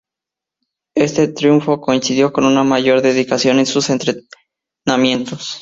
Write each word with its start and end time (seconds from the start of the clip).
Ese 0.95 1.27
triunfo 1.27 1.79
coincidió 1.79 2.33
con 2.33 2.45
una 2.45 2.63
mayor 2.63 3.03
dedicación 3.03 3.59
en 3.59 3.67
sus 3.67 3.87
entrenamientos. 3.91 5.47